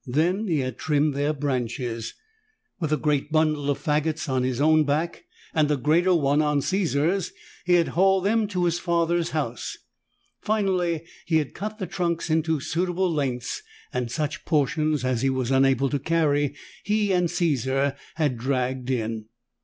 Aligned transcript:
Then 0.07 0.47
he 0.47 0.61
had 0.61 0.79
trimmed 0.79 1.13
their 1.13 1.31
branches. 1.31 2.15
With 2.79 2.91
a 2.91 2.97
great 2.97 3.31
bundle 3.31 3.69
of 3.69 3.77
faggots 3.77 4.27
on 4.27 4.41
his 4.41 4.59
own 4.59 4.83
back 4.83 5.25
and 5.53 5.69
a 5.69 5.77
greater 5.77 6.15
one 6.15 6.41
on 6.41 6.63
Caesar's, 6.63 7.31
he 7.65 7.73
had 7.73 7.89
hauled 7.89 8.23
them 8.23 8.47
to 8.47 8.65
his 8.65 8.79
father's 8.79 9.29
house. 9.29 9.77
Finally, 10.41 11.03
he 11.27 11.35
had 11.37 11.53
cut 11.53 11.77
the 11.77 11.85
trunks 11.85 12.31
into 12.31 12.59
suitable 12.59 13.13
lengths, 13.13 13.61
and 13.93 14.09
such 14.09 14.43
portions 14.43 15.05
as 15.05 15.21
he 15.21 15.29
was 15.29 15.51
unable 15.51 15.87
to 15.91 15.99
carry, 15.99 16.55
he 16.83 17.11
and 17.13 17.29
Caesar 17.29 17.95
had 18.15 18.39
dragged 18.39 18.89
in. 18.89 19.25